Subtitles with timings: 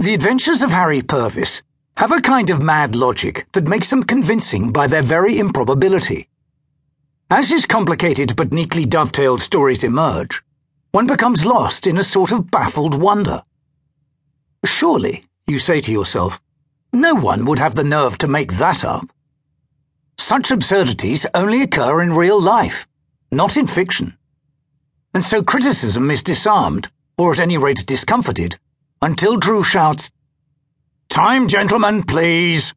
[0.00, 1.60] The adventures of Harry Purvis
[1.96, 6.28] have a kind of mad logic that makes them convincing by their very improbability.
[7.28, 10.40] As his complicated but neatly dovetailed stories emerge,
[10.92, 13.42] one becomes lost in a sort of baffled wonder.
[14.64, 16.40] Surely, you say to yourself,
[16.92, 19.10] no one would have the nerve to make that up.
[20.16, 22.86] Such absurdities only occur in real life,
[23.32, 24.16] not in fiction.
[25.12, 28.60] And so criticism is disarmed, or at any rate discomforted,
[29.00, 30.10] until Drew shouts,
[31.08, 32.74] Time, gentlemen, please,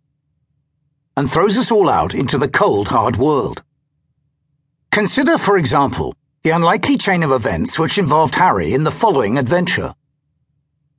[1.18, 3.62] and throws us all out into the cold, hard world.
[4.92, 9.94] Consider, for example, the unlikely chain of events which involved Harry in the following adventure.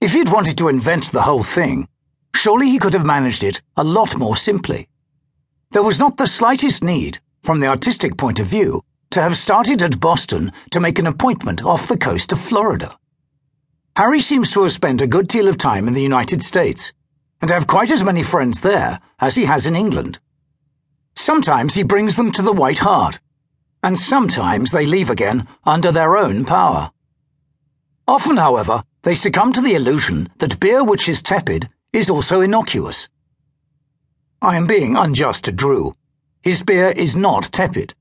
[0.00, 1.88] If he'd wanted to invent the whole thing,
[2.34, 4.88] surely he could have managed it a lot more simply.
[5.70, 9.82] There was not the slightest need, from the artistic point of view, to have started
[9.82, 12.96] at Boston to make an appointment off the coast of Florida.
[13.96, 16.94] Harry seems to have spent a good deal of time in the United States,
[17.42, 20.18] and have quite as many friends there as he has in England.
[21.14, 23.20] Sometimes he brings them to the White Hart,
[23.82, 26.90] and sometimes they leave again under their own power.
[28.08, 33.10] Often, however, they succumb to the illusion that beer which is tepid is also innocuous.
[34.40, 35.96] I am being unjust to Drew.
[36.40, 37.92] His beer is not tepid,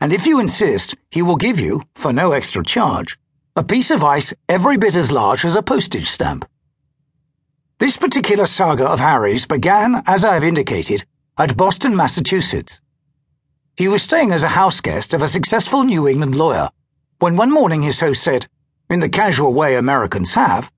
[0.00, 3.16] and if you insist, he will give you, for no extra charge,
[3.58, 6.48] a piece of ice every bit as large as a postage stamp.
[7.78, 11.04] This particular saga of Harry's began, as I have indicated,
[11.36, 12.80] at Boston, Massachusetts.
[13.76, 16.68] He was staying as a house guest of a successful New England lawyer
[17.18, 18.46] when one morning his host said,
[18.88, 20.70] in the casual way Americans have,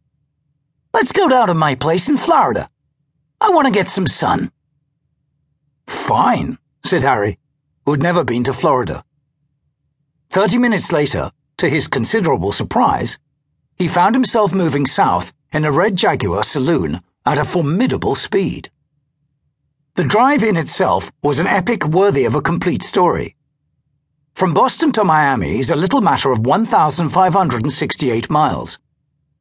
[0.95, 2.71] Let's go down to my place in Florida.
[3.43, 4.51] I want to get some sun.
[5.87, 7.39] Fine, said Harry,
[7.85, 9.05] who'd never been to Florida.
[10.31, 13.19] Thirty minutes later, to his considerable surprise,
[13.77, 18.71] he found himself moving south in a red Jaguar saloon at a formidable speed.
[19.95, 23.37] The drive in itself was an epic worthy of a complete story.
[24.33, 28.79] From Boston to Miami is a little matter of 1,568 miles,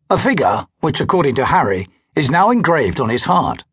[0.10, 3.64] a figure which, according to Harry, is now engraved on his heart.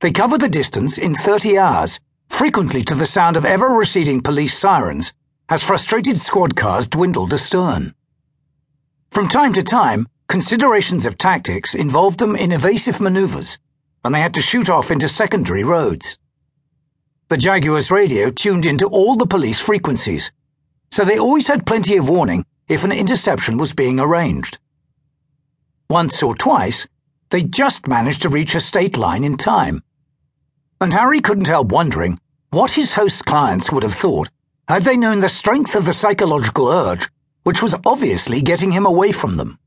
[0.00, 4.58] They covered the distance in 30 hours, frequently to the sound of ever receding police
[4.58, 5.14] sirens,
[5.48, 7.94] as frustrated squad cars dwindled astern.
[9.10, 13.58] From time to time, considerations of tactics involved them in evasive maneuvers,
[14.02, 16.18] and they had to shoot off into secondary roads.
[17.28, 20.32] The Jaguar's radio tuned into all the police frequencies,
[20.90, 24.58] so they always had plenty of warning if an interception was being arranged.
[25.90, 26.86] Once or twice,
[27.28, 29.82] they just managed to reach a state line in time.
[30.80, 32.18] And Harry couldn't help wondering
[32.50, 34.30] what his host's clients would have thought
[34.68, 37.08] had they known the strength of the psychological urge,
[37.42, 39.58] which was obviously getting him away from them.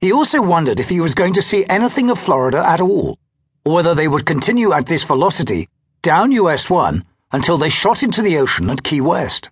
[0.00, 3.18] He also wondered if he was going to see anything of Florida at all,
[3.64, 5.68] or whether they would continue at this velocity
[6.02, 9.50] down US 1 until they shot into the ocean at Key West.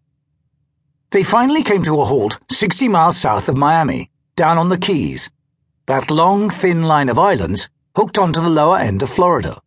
[1.10, 5.28] They finally came to a halt 60 miles south of Miami, down on the Keys,
[5.86, 9.60] that long, thin line of islands hooked onto the lower end of Florida.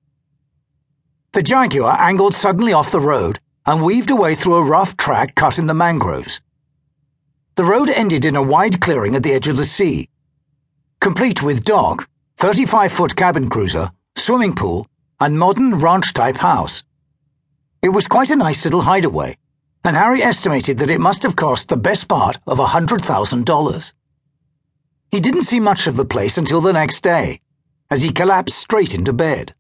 [1.34, 5.59] The Jaguar angled suddenly off the road and weaved away through a rough track cut
[5.59, 6.41] in the mangroves.
[7.53, 10.09] The road ended in a wide clearing at the edge of the sea,
[11.00, 14.88] complete with dock, 35 foot cabin cruiser, swimming pool,
[15.19, 16.84] and modern ranch type house.
[17.84, 19.38] It was quite a nice little hideaway,
[19.84, 23.94] and Harry estimated that it must have cost the best part of a $100,000.
[25.12, 27.40] He didn't see much of the place until the next day,
[27.91, 29.53] as he collapsed straight into bed.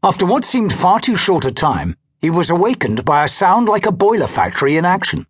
[0.00, 3.86] After what seemed far too short a time, he was awakened by a sound like
[3.86, 5.26] a boiler factory in action.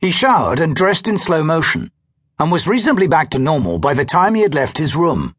[0.00, 1.90] He showered and dressed in slow motion,
[2.38, 5.34] and was reasonably back to normal by the time he had left his room.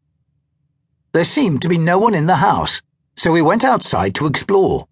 [1.14, 2.82] There seemed to be no one in the house,
[3.16, 4.89] so he went outside to explore.